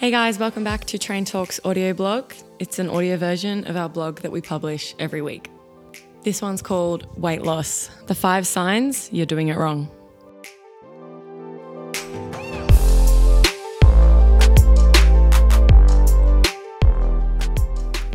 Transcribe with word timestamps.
Hey 0.00 0.10
guys, 0.10 0.38
welcome 0.38 0.64
back 0.64 0.86
to 0.86 0.98
Train 0.98 1.26
Talks 1.26 1.60
audio 1.62 1.92
blog. 1.92 2.32
It's 2.58 2.78
an 2.78 2.88
audio 2.88 3.18
version 3.18 3.66
of 3.66 3.76
our 3.76 3.90
blog 3.90 4.20
that 4.20 4.32
we 4.32 4.40
publish 4.40 4.94
every 4.98 5.20
week. 5.20 5.50
This 6.22 6.40
one's 6.40 6.62
called 6.62 7.06
Weight 7.20 7.42
Loss 7.42 7.90
The 8.06 8.14
Five 8.14 8.46
Signs 8.46 9.10
You're 9.12 9.26
Doing 9.26 9.48
It 9.48 9.58
Wrong. 9.58 9.90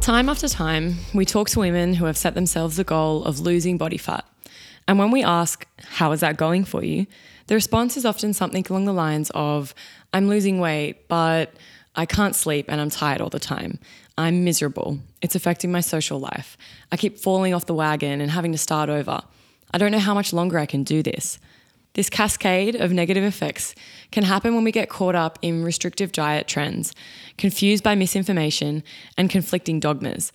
Time 0.00 0.28
after 0.28 0.48
time, 0.48 0.98
we 1.12 1.24
talk 1.24 1.50
to 1.50 1.58
women 1.58 1.94
who 1.94 2.04
have 2.04 2.16
set 2.16 2.36
themselves 2.36 2.76
the 2.76 2.84
goal 2.84 3.24
of 3.24 3.40
losing 3.40 3.76
body 3.76 3.98
fat. 3.98 4.24
And 4.86 5.00
when 5.00 5.10
we 5.10 5.24
ask, 5.24 5.66
How 5.78 6.12
is 6.12 6.20
that 6.20 6.36
going 6.36 6.64
for 6.64 6.84
you? 6.84 7.08
the 7.52 7.54
response 7.54 7.96
is 7.96 8.06
often 8.06 8.32
something 8.32 8.64
along 8.70 8.84
the 8.84 8.92
lines 8.92 9.30
of, 9.34 9.74
I'm 10.12 10.28
losing 10.28 10.60
weight, 10.60 11.08
but 11.08 11.54
I 11.94 12.06
can't 12.06 12.34
sleep 12.34 12.66
and 12.68 12.80
I'm 12.80 12.90
tired 12.90 13.20
all 13.20 13.30
the 13.30 13.38
time. 13.38 13.78
I'm 14.18 14.44
miserable. 14.44 14.98
It's 15.20 15.34
affecting 15.34 15.72
my 15.72 15.80
social 15.80 16.18
life. 16.18 16.56
I 16.90 16.96
keep 16.96 17.18
falling 17.18 17.54
off 17.54 17.66
the 17.66 17.74
wagon 17.74 18.20
and 18.20 18.30
having 18.30 18.52
to 18.52 18.58
start 18.58 18.90
over. 18.90 19.22
I 19.72 19.78
don't 19.78 19.92
know 19.92 19.98
how 19.98 20.14
much 20.14 20.32
longer 20.32 20.58
I 20.58 20.66
can 20.66 20.84
do 20.84 21.02
this. 21.02 21.38
This 21.94 22.08
cascade 22.08 22.74
of 22.74 22.92
negative 22.92 23.24
effects 23.24 23.74
can 24.10 24.24
happen 24.24 24.54
when 24.54 24.64
we 24.64 24.72
get 24.72 24.88
caught 24.88 25.14
up 25.14 25.38
in 25.42 25.62
restrictive 25.62 26.12
diet 26.12 26.46
trends, 26.46 26.94
confused 27.36 27.84
by 27.84 27.94
misinformation 27.94 28.82
and 29.18 29.28
conflicting 29.28 29.78
dogmas, 29.78 30.32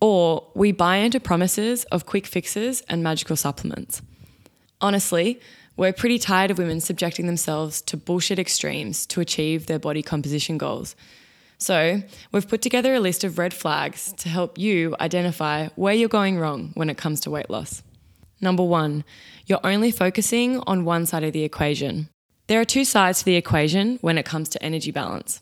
or 0.00 0.46
we 0.54 0.70
buy 0.70 0.96
into 0.96 1.18
promises 1.18 1.84
of 1.84 2.06
quick 2.06 2.26
fixes 2.26 2.82
and 2.88 3.02
magical 3.02 3.36
supplements. 3.36 4.02
Honestly, 4.80 5.40
we're 5.80 5.94
pretty 5.94 6.18
tired 6.18 6.50
of 6.50 6.58
women 6.58 6.78
subjecting 6.78 7.26
themselves 7.26 7.80
to 7.80 7.96
bullshit 7.96 8.38
extremes 8.38 9.06
to 9.06 9.18
achieve 9.18 9.64
their 9.64 9.78
body 9.78 10.02
composition 10.02 10.58
goals. 10.58 10.94
So, 11.56 12.02
we've 12.32 12.46
put 12.46 12.60
together 12.60 12.94
a 12.94 13.00
list 13.00 13.24
of 13.24 13.38
red 13.38 13.54
flags 13.54 14.12
to 14.18 14.28
help 14.28 14.58
you 14.58 14.94
identify 15.00 15.68
where 15.76 15.94
you're 15.94 16.10
going 16.10 16.38
wrong 16.38 16.72
when 16.74 16.90
it 16.90 16.98
comes 16.98 17.20
to 17.20 17.30
weight 17.30 17.48
loss. 17.48 17.82
Number 18.42 18.62
one, 18.62 19.04
you're 19.46 19.64
only 19.64 19.90
focusing 19.90 20.60
on 20.66 20.84
one 20.84 21.06
side 21.06 21.24
of 21.24 21.32
the 21.32 21.44
equation. 21.44 22.10
There 22.46 22.60
are 22.60 22.66
two 22.66 22.84
sides 22.84 23.20
to 23.20 23.24
the 23.24 23.36
equation 23.36 23.96
when 24.02 24.18
it 24.18 24.26
comes 24.26 24.50
to 24.50 24.62
energy 24.62 24.90
balance 24.90 25.40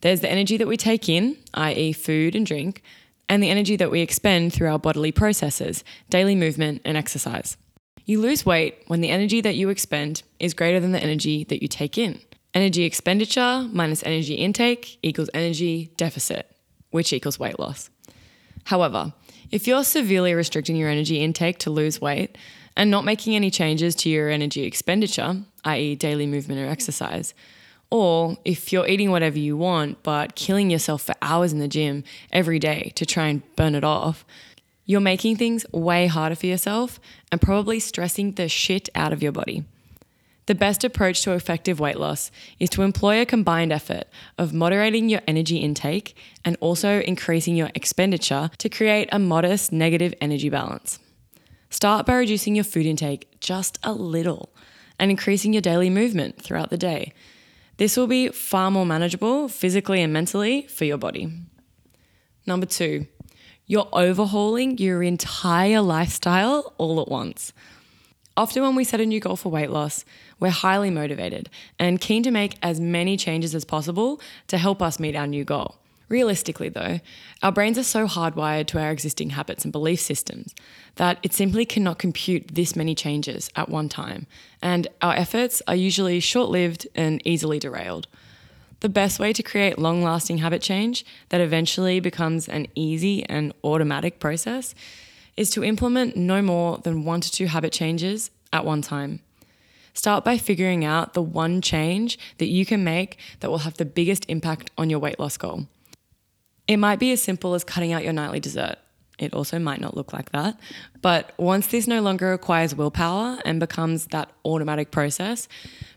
there's 0.00 0.20
the 0.20 0.30
energy 0.30 0.56
that 0.56 0.68
we 0.68 0.76
take 0.76 1.08
in, 1.08 1.36
i.e., 1.54 1.92
food 1.92 2.36
and 2.36 2.46
drink, 2.46 2.82
and 3.28 3.42
the 3.42 3.50
energy 3.50 3.76
that 3.76 3.90
we 3.90 4.00
expend 4.00 4.52
through 4.52 4.68
our 4.68 4.78
bodily 4.78 5.12
processes, 5.12 5.84
daily 6.08 6.34
movement, 6.34 6.82
and 6.84 6.96
exercise. 6.96 7.56
You 8.08 8.22
lose 8.22 8.46
weight 8.46 8.84
when 8.86 9.02
the 9.02 9.10
energy 9.10 9.42
that 9.42 9.56
you 9.56 9.68
expend 9.68 10.22
is 10.40 10.54
greater 10.54 10.80
than 10.80 10.92
the 10.92 11.02
energy 11.02 11.44
that 11.44 11.60
you 11.60 11.68
take 11.68 11.98
in. 11.98 12.18
Energy 12.54 12.84
expenditure 12.84 13.68
minus 13.70 14.02
energy 14.02 14.32
intake 14.32 14.98
equals 15.02 15.28
energy 15.34 15.92
deficit, 15.98 16.50
which 16.88 17.12
equals 17.12 17.38
weight 17.38 17.60
loss. 17.60 17.90
However, 18.64 19.12
if 19.50 19.66
you're 19.66 19.84
severely 19.84 20.32
restricting 20.32 20.74
your 20.74 20.88
energy 20.88 21.22
intake 21.22 21.58
to 21.58 21.70
lose 21.70 22.00
weight 22.00 22.38
and 22.78 22.90
not 22.90 23.04
making 23.04 23.36
any 23.36 23.50
changes 23.50 23.94
to 23.96 24.08
your 24.08 24.30
energy 24.30 24.62
expenditure, 24.64 25.42
i.e., 25.66 25.94
daily 25.94 26.26
movement 26.26 26.62
or 26.62 26.66
exercise, 26.66 27.34
or 27.90 28.38
if 28.42 28.72
you're 28.72 28.88
eating 28.88 29.10
whatever 29.10 29.38
you 29.38 29.54
want 29.54 30.02
but 30.02 30.34
killing 30.34 30.70
yourself 30.70 31.02
for 31.02 31.14
hours 31.20 31.52
in 31.52 31.58
the 31.58 31.68
gym 31.68 32.04
every 32.32 32.58
day 32.58 32.90
to 32.94 33.04
try 33.04 33.26
and 33.26 33.42
burn 33.54 33.74
it 33.74 33.84
off, 33.84 34.24
you're 34.88 35.00
making 35.00 35.36
things 35.36 35.66
way 35.70 36.06
harder 36.06 36.34
for 36.34 36.46
yourself 36.46 36.98
and 37.30 37.42
probably 37.42 37.78
stressing 37.78 38.32
the 38.32 38.48
shit 38.48 38.88
out 38.94 39.12
of 39.12 39.22
your 39.22 39.32
body. 39.32 39.62
The 40.46 40.54
best 40.54 40.82
approach 40.82 41.20
to 41.22 41.32
effective 41.32 41.78
weight 41.78 41.98
loss 41.98 42.30
is 42.58 42.70
to 42.70 42.80
employ 42.80 43.20
a 43.20 43.26
combined 43.26 43.70
effort 43.70 44.04
of 44.38 44.54
moderating 44.54 45.10
your 45.10 45.20
energy 45.28 45.58
intake 45.58 46.16
and 46.42 46.56
also 46.60 47.00
increasing 47.00 47.54
your 47.54 47.70
expenditure 47.74 48.48
to 48.56 48.68
create 48.70 49.10
a 49.12 49.18
modest 49.18 49.72
negative 49.72 50.14
energy 50.22 50.48
balance. 50.48 50.98
Start 51.68 52.06
by 52.06 52.14
reducing 52.14 52.54
your 52.54 52.64
food 52.64 52.86
intake 52.86 53.40
just 53.40 53.78
a 53.82 53.92
little 53.92 54.48
and 54.98 55.10
increasing 55.10 55.52
your 55.52 55.60
daily 55.60 55.90
movement 55.90 56.40
throughout 56.40 56.70
the 56.70 56.78
day. 56.78 57.12
This 57.76 57.94
will 57.98 58.06
be 58.06 58.28
far 58.28 58.70
more 58.70 58.86
manageable 58.86 59.48
physically 59.48 60.00
and 60.00 60.14
mentally 60.14 60.62
for 60.62 60.86
your 60.86 60.96
body. 60.96 61.30
Number 62.46 62.64
two, 62.64 63.06
you're 63.68 63.88
overhauling 63.92 64.78
your 64.78 65.02
entire 65.02 65.80
lifestyle 65.80 66.74
all 66.78 67.00
at 67.00 67.08
once. 67.08 67.52
Often, 68.36 68.62
when 68.62 68.74
we 68.74 68.84
set 68.84 69.00
a 69.00 69.06
new 69.06 69.20
goal 69.20 69.36
for 69.36 69.50
weight 69.50 69.70
loss, 69.70 70.04
we're 70.40 70.50
highly 70.50 70.90
motivated 70.90 71.50
and 71.78 72.00
keen 72.00 72.22
to 72.22 72.30
make 72.30 72.56
as 72.62 72.80
many 72.80 73.16
changes 73.16 73.54
as 73.54 73.64
possible 73.64 74.20
to 74.46 74.58
help 74.58 74.80
us 74.80 74.98
meet 74.98 75.14
our 75.14 75.26
new 75.26 75.44
goal. 75.44 75.76
Realistically, 76.08 76.70
though, 76.70 77.00
our 77.42 77.52
brains 77.52 77.76
are 77.76 77.82
so 77.82 78.06
hardwired 78.06 78.66
to 78.68 78.80
our 78.80 78.90
existing 78.90 79.30
habits 79.30 79.64
and 79.64 79.72
belief 79.72 80.00
systems 80.00 80.54
that 80.94 81.18
it 81.22 81.34
simply 81.34 81.66
cannot 81.66 81.98
compute 81.98 82.54
this 82.54 82.74
many 82.74 82.94
changes 82.94 83.50
at 83.54 83.68
one 83.68 83.90
time, 83.90 84.26
and 84.62 84.88
our 85.02 85.14
efforts 85.14 85.60
are 85.68 85.76
usually 85.76 86.20
short 86.20 86.48
lived 86.48 86.88
and 86.94 87.20
easily 87.26 87.58
derailed. 87.58 88.06
The 88.80 88.88
best 88.88 89.18
way 89.18 89.32
to 89.32 89.42
create 89.42 89.78
long 89.78 90.02
lasting 90.02 90.38
habit 90.38 90.62
change 90.62 91.04
that 91.30 91.40
eventually 91.40 91.98
becomes 91.98 92.48
an 92.48 92.68
easy 92.76 93.24
and 93.28 93.52
automatic 93.64 94.20
process 94.20 94.74
is 95.36 95.50
to 95.50 95.64
implement 95.64 96.16
no 96.16 96.42
more 96.42 96.78
than 96.78 97.04
one 97.04 97.20
to 97.20 97.30
two 97.30 97.46
habit 97.46 97.72
changes 97.72 98.30
at 98.52 98.64
one 98.64 98.82
time. 98.82 99.20
Start 99.94 100.24
by 100.24 100.38
figuring 100.38 100.84
out 100.84 101.14
the 101.14 101.22
one 101.22 101.60
change 101.60 102.20
that 102.38 102.46
you 102.46 102.64
can 102.64 102.84
make 102.84 103.18
that 103.40 103.50
will 103.50 103.58
have 103.58 103.76
the 103.78 103.84
biggest 103.84 104.24
impact 104.28 104.70
on 104.78 104.88
your 104.88 105.00
weight 105.00 105.18
loss 105.18 105.36
goal. 105.36 105.66
It 106.68 106.76
might 106.76 107.00
be 107.00 107.10
as 107.10 107.20
simple 107.20 107.54
as 107.54 107.64
cutting 107.64 107.92
out 107.92 108.04
your 108.04 108.12
nightly 108.12 108.38
dessert. 108.38 108.76
It 109.18 109.34
also 109.34 109.58
might 109.58 109.80
not 109.80 109.96
look 109.96 110.12
like 110.12 110.30
that. 110.30 110.60
But 111.02 111.32
once 111.36 111.66
this 111.66 111.88
no 111.88 112.00
longer 112.00 112.30
requires 112.30 112.76
willpower 112.76 113.38
and 113.44 113.58
becomes 113.58 114.06
that 114.06 114.30
automatic 114.44 114.92
process, 114.92 115.48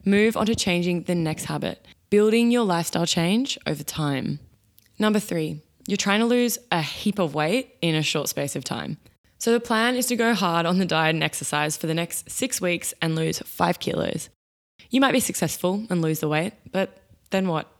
move 0.03 0.35
on 0.35 0.47
to 0.47 0.55
changing 0.55 1.03
the 1.03 1.13
next 1.13 1.45
habit 1.45 1.85
building 2.11 2.51
your 2.51 2.65
lifestyle 2.65 3.05
change 3.05 3.57
over 3.65 3.83
time. 3.83 4.39
Number 4.99 5.19
three, 5.19 5.61
you're 5.87 5.97
trying 5.97 6.19
to 6.19 6.25
lose 6.25 6.59
a 6.69 6.81
heap 6.81 7.17
of 7.17 7.33
weight 7.33 7.75
in 7.81 7.95
a 7.95 8.03
short 8.03 8.27
space 8.27 8.55
of 8.55 8.65
time. 8.65 8.97
So 9.39 9.53
the 9.53 9.61
plan 9.61 9.95
is 9.95 10.07
to 10.07 10.17
go 10.17 10.35
hard 10.35 10.65
on 10.65 10.77
the 10.77 10.85
diet 10.85 11.15
and 11.15 11.23
exercise 11.23 11.77
for 11.77 11.87
the 11.87 11.93
next 11.93 12.29
six 12.29 12.59
weeks 12.59 12.93
and 13.01 13.15
lose 13.15 13.39
five 13.39 13.79
kilos. 13.79 14.29
You 14.89 14.99
might 14.99 15.13
be 15.13 15.21
successful 15.21 15.87
and 15.89 16.01
lose 16.01 16.19
the 16.19 16.27
weight, 16.27 16.53
but 16.71 17.01
then 17.31 17.47
what? 17.47 17.71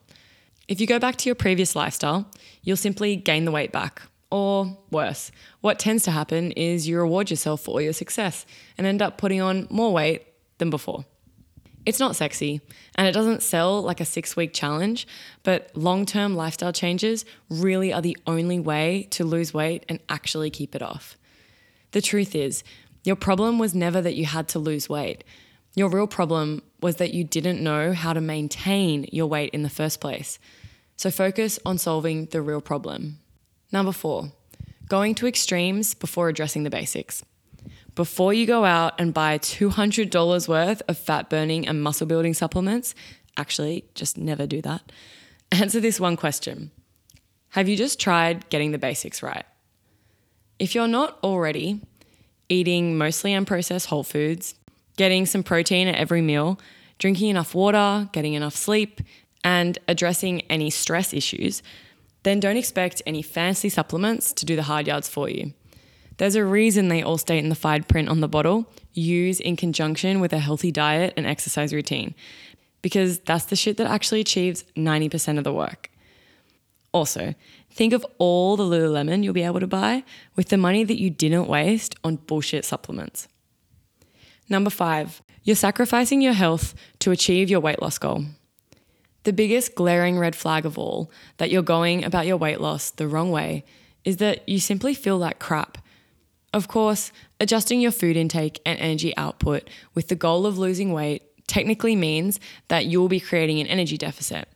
If 0.69 0.79
you 0.79 0.87
go 0.87 0.97
back 0.97 1.17
to 1.17 1.29
your 1.29 1.35
previous 1.35 1.75
lifestyle, 1.75 2.31
you'll 2.63 2.77
simply 2.77 3.17
gain 3.17 3.43
the 3.43 3.51
weight 3.51 3.73
back. 3.73 4.01
Or 4.31 4.77
worse, 4.91 5.29
what 5.59 5.77
tends 5.77 6.03
to 6.03 6.11
happen 6.11 6.53
is 6.53 6.87
you 6.87 6.97
reward 6.97 7.29
yourself 7.29 7.61
for 7.61 7.71
all 7.71 7.81
your 7.81 7.91
success 7.91 8.45
and 8.77 8.87
end 8.87 9.01
up 9.01 9.17
putting 9.17 9.41
on 9.41 9.67
more 9.69 9.91
weight 9.91 10.25
than 10.57 10.69
before. 10.69 11.03
It's 11.85 11.99
not 11.99 12.15
sexy 12.15 12.61
and 12.95 13.07
it 13.07 13.11
doesn't 13.11 13.41
sell 13.41 13.81
like 13.81 13.99
a 13.99 14.05
six 14.05 14.35
week 14.35 14.53
challenge, 14.53 15.07
but 15.43 15.71
long 15.75 16.05
term 16.05 16.35
lifestyle 16.35 16.73
changes 16.73 17.25
really 17.49 17.91
are 17.91 18.01
the 18.01 18.17
only 18.27 18.59
way 18.59 19.07
to 19.11 19.25
lose 19.25 19.53
weight 19.53 19.85
and 19.89 19.99
actually 20.07 20.49
keep 20.49 20.75
it 20.75 20.81
off. 20.81 21.17
The 21.91 22.01
truth 22.01 22.35
is, 22.35 22.63
your 23.03 23.15
problem 23.15 23.57
was 23.57 23.73
never 23.73 24.01
that 24.01 24.15
you 24.15 24.25
had 24.25 24.47
to 24.49 24.59
lose 24.59 24.87
weight. 24.87 25.23
Your 25.75 25.89
real 25.89 26.07
problem 26.07 26.61
was 26.81 26.97
that 26.97 27.13
you 27.13 27.23
didn't 27.23 27.63
know 27.63 27.93
how 27.93 28.13
to 28.13 28.21
maintain 28.21 29.07
your 29.11 29.27
weight 29.27 29.51
in 29.51 29.63
the 29.63 29.69
first 29.69 29.99
place. 29.99 30.37
So 30.97 31.09
focus 31.09 31.57
on 31.65 31.77
solving 31.77 32.27
the 32.27 32.41
real 32.41 32.61
problem. 32.61 33.19
Number 33.71 33.91
four, 33.91 34.33
going 34.87 35.15
to 35.15 35.27
extremes 35.27 35.93
before 35.93 36.29
addressing 36.29 36.63
the 36.63 36.69
basics 36.69 37.23
before 37.95 38.33
you 38.33 38.45
go 38.45 38.65
out 38.65 38.99
and 38.99 39.13
buy 39.13 39.37
$200 39.37 40.47
worth 40.47 40.81
of 40.87 40.97
fat 40.97 41.29
burning 41.29 41.67
and 41.67 41.83
muscle 41.83 42.07
building 42.07 42.33
supplements, 42.33 42.95
actually, 43.37 43.85
just 43.95 44.17
never 44.17 44.47
do 44.47 44.61
that. 44.61 44.91
Answer 45.51 45.79
this 45.79 45.99
one 45.99 46.15
question 46.15 46.71
Have 47.49 47.67
you 47.67 47.75
just 47.75 47.99
tried 47.99 48.49
getting 48.49 48.71
the 48.71 48.77
basics 48.77 49.21
right? 49.21 49.45
If 50.59 50.75
you're 50.75 50.87
not 50.87 51.17
already 51.23 51.81
eating 52.47 52.97
mostly 52.97 53.31
unprocessed 53.31 53.87
whole 53.87 54.03
foods, 54.03 54.55
getting 54.97 55.25
some 55.25 55.43
protein 55.43 55.87
at 55.87 55.95
every 55.95 56.21
meal, 56.21 56.59
drinking 56.99 57.29
enough 57.29 57.55
water, 57.55 58.09
getting 58.11 58.33
enough 58.33 58.55
sleep, 58.55 59.01
and 59.43 59.79
addressing 59.87 60.41
any 60.41 60.69
stress 60.69 61.13
issues, 61.13 61.63
then 62.23 62.39
don't 62.39 62.57
expect 62.57 63.01
any 63.05 63.21
fancy 63.21 63.69
supplements 63.69 64.31
to 64.33 64.45
do 64.45 64.55
the 64.55 64.63
hard 64.63 64.87
yards 64.87 65.09
for 65.09 65.27
you. 65.27 65.53
There's 66.21 66.35
a 66.35 66.45
reason 66.45 66.87
they 66.87 67.01
all 67.01 67.17
state 67.17 67.39
in 67.39 67.49
the 67.49 67.55
fine 67.55 67.81
print 67.81 68.07
on 68.07 68.19
the 68.19 68.27
bottle 68.27 68.71
use 68.93 69.39
in 69.39 69.55
conjunction 69.55 70.19
with 70.19 70.33
a 70.33 70.37
healthy 70.37 70.71
diet 70.71 71.15
and 71.17 71.25
exercise 71.25 71.73
routine, 71.73 72.13
because 72.83 73.17
that's 73.17 73.45
the 73.45 73.55
shit 73.55 73.77
that 73.77 73.87
actually 73.87 74.21
achieves 74.21 74.63
90% 74.77 75.39
of 75.39 75.43
the 75.43 75.51
work. 75.51 75.89
Also, 76.91 77.33
think 77.71 77.91
of 77.91 78.05
all 78.19 78.55
the 78.55 78.63
Lululemon 78.63 79.23
you'll 79.23 79.33
be 79.33 79.41
able 79.41 79.61
to 79.61 79.65
buy 79.65 80.03
with 80.35 80.49
the 80.49 80.57
money 80.57 80.83
that 80.83 80.99
you 80.99 81.09
didn't 81.09 81.47
waste 81.47 81.95
on 82.03 82.17
bullshit 82.17 82.65
supplements. 82.65 83.27
Number 84.47 84.69
five, 84.69 85.23
you're 85.43 85.55
sacrificing 85.55 86.21
your 86.21 86.33
health 86.33 86.75
to 86.99 87.09
achieve 87.09 87.49
your 87.49 87.61
weight 87.61 87.81
loss 87.81 87.97
goal. 87.97 88.25
The 89.23 89.33
biggest 89.33 89.73
glaring 89.73 90.19
red 90.19 90.35
flag 90.35 90.67
of 90.67 90.77
all 90.77 91.09
that 91.37 91.49
you're 91.49 91.63
going 91.63 92.03
about 92.03 92.27
your 92.27 92.37
weight 92.37 92.61
loss 92.61 92.91
the 92.91 93.07
wrong 93.07 93.31
way 93.31 93.65
is 94.05 94.17
that 94.17 94.47
you 94.47 94.59
simply 94.59 94.93
feel 94.93 95.17
like 95.17 95.39
crap. 95.39 95.79
Of 96.53 96.67
course, 96.67 97.11
adjusting 97.39 97.79
your 97.79 97.91
food 97.91 98.17
intake 98.17 98.59
and 98.65 98.77
energy 98.79 99.15
output 99.15 99.69
with 99.93 100.09
the 100.09 100.15
goal 100.15 100.45
of 100.45 100.57
losing 100.57 100.91
weight 100.91 101.23
technically 101.47 101.95
means 101.95 102.39
that 102.67 102.85
you'll 102.85 103.07
be 103.07 103.19
creating 103.19 103.59
an 103.59 103.67
energy 103.67 103.97
deficit, 103.97 104.47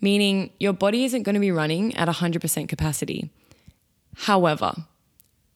meaning 0.00 0.50
your 0.60 0.72
body 0.72 1.04
isn't 1.04 1.24
going 1.24 1.34
to 1.34 1.40
be 1.40 1.50
running 1.50 1.96
at 1.96 2.08
100% 2.08 2.68
capacity. 2.68 3.30
However, 4.16 4.74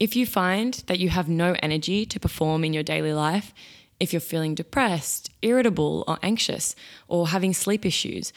if 0.00 0.16
you 0.16 0.26
find 0.26 0.74
that 0.86 0.98
you 0.98 1.08
have 1.10 1.28
no 1.28 1.56
energy 1.62 2.04
to 2.06 2.20
perform 2.20 2.64
in 2.64 2.72
your 2.72 2.82
daily 2.82 3.12
life, 3.12 3.54
if 4.00 4.12
you're 4.12 4.20
feeling 4.20 4.54
depressed, 4.54 5.30
irritable, 5.42 6.04
or 6.08 6.18
anxious, 6.22 6.74
or 7.06 7.28
having 7.28 7.54
sleep 7.54 7.86
issues, 7.86 8.32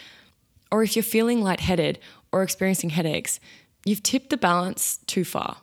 or 0.72 0.84
if 0.84 0.96
you're 0.96 1.04
feeling 1.04 1.42
lightheaded 1.42 2.00
or 2.32 2.44
experiencing 2.44 2.92
headaches, 2.92 3.40
you've 3.86 4.04
tipped 4.04 4.30
the 4.30 4.38
balance 4.38 5.00
too 5.08 5.26
far. 5.26 5.58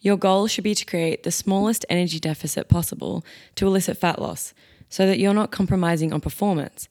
Your 0.00 0.16
goal 0.16 0.46
should 0.46 0.64
be 0.64 0.74
to 0.74 0.84
create 0.84 1.22
the 1.22 1.30
smallest 1.30 1.84
energy 1.90 2.18
deficit 2.18 2.68
possible 2.68 3.24
to 3.56 3.66
elicit 3.66 3.98
fat 3.98 4.20
loss 4.20 4.54
so 4.88 5.06
that 5.06 5.18
you're 5.18 5.34
not 5.34 5.50
compromising 5.50 6.12
on 6.12 6.20
performance 6.20 6.88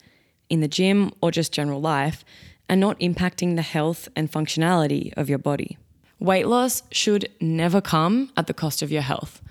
in 0.49 0.61
the 0.61 0.67
gym 0.67 1.11
or 1.21 1.31
just 1.31 1.51
general 1.51 1.81
life 1.81 2.23
and 2.67 2.79
not 2.79 2.99
impacting 2.99 3.55
the 3.55 3.63
health 3.63 4.07
and 4.15 4.31
functionality 4.31 5.11
of 5.17 5.27
your 5.27 5.39
body. 5.39 5.77
Weight 6.19 6.47
loss 6.47 6.83
should 6.91 7.29
never 7.41 7.81
come 7.81 8.31
at 8.37 8.47
the 8.47 8.53
cost 8.53 8.81
of 8.81 8.91
your 8.91 9.01
health. 9.01 9.41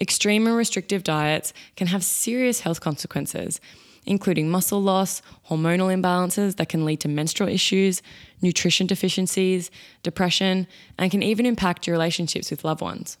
Extreme 0.00 0.46
and 0.46 0.56
restrictive 0.56 1.04
diets 1.04 1.52
can 1.76 1.88
have 1.88 2.02
serious 2.02 2.60
health 2.60 2.80
consequences, 2.80 3.60
including 4.06 4.48
muscle 4.48 4.80
loss, 4.80 5.20
hormonal 5.50 5.94
imbalances 5.94 6.56
that 6.56 6.68
can 6.70 6.84
lead 6.84 7.00
to 7.00 7.08
menstrual 7.08 7.50
issues, 7.50 8.00
nutrition 8.40 8.86
deficiencies, 8.86 9.70
depression, 10.02 10.66
and 10.98 11.10
can 11.10 11.22
even 11.22 11.44
impact 11.44 11.86
your 11.86 11.94
relationships 11.94 12.50
with 12.50 12.64
loved 12.64 12.80
ones. 12.80 13.18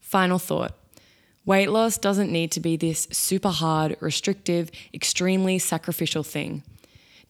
Final 0.00 0.38
thought 0.38 0.74
weight 1.46 1.70
loss 1.70 1.98
doesn't 1.98 2.32
need 2.32 2.50
to 2.50 2.60
be 2.60 2.76
this 2.76 3.06
super 3.12 3.50
hard, 3.50 3.96
restrictive, 4.00 4.70
extremely 4.94 5.58
sacrificial 5.58 6.22
thing. 6.22 6.62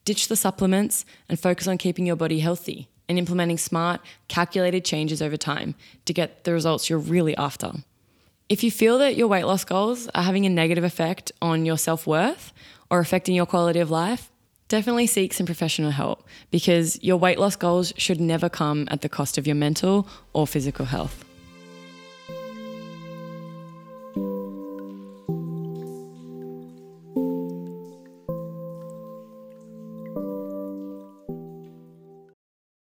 Ditch 0.05 0.27
the 0.27 0.35
supplements 0.35 1.05
and 1.27 1.39
focus 1.39 1.67
on 1.67 1.77
keeping 1.77 2.05
your 2.05 2.15
body 2.15 2.39
healthy 2.39 2.87
and 3.09 3.17
implementing 3.19 3.57
smart, 3.57 4.01
calculated 4.27 4.85
changes 4.85 5.21
over 5.21 5.35
time 5.35 5.75
to 6.05 6.13
get 6.13 6.45
the 6.45 6.53
results 6.53 6.89
you're 6.89 6.97
really 6.97 7.35
after. 7.37 7.71
If 8.47 8.63
you 8.63 8.69
feel 8.69 8.99
that 8.99 9.15
your 9.15 9.27
weight 9.27 9.45
loss 9.45 9.63
goals 9.63 10.07
are 10.13 10.21
having 10.21 10.45
a 10.45 10.49
negative 10.49 10.83
effect 10.83 11.31
on 11.41 11.65
your 11.65 11.79
self 11.79 12.05
worth 12.05 12.53
or 12.91 12.99
affecting 12.99 13.33
your 13.33 13.47
quality 13.47 13.79
of 13.79 13.89
life, 13.89 14.31
definitely 14.67 15.07
seek 15.07 15.33
some 15.33 15.47
professional 15.47 15.89
help 15.89 16.27
because 16.51 17.01
your 17.01 17.17
weight 17.17 17.39
loss 17.39 17.55
goals 17.55 17.91
should 17.97 18.21
never 18.21 18.47
come 18.47 18.87
at 18.91 19.01
the 19.01 19.09
cost 19.09 19.39
of 19.39 19.47
your 19.47 19.55
mental 19.55 20.07
or 20.31 20.45
physical 20.45 20.85
health. 20.85 21.24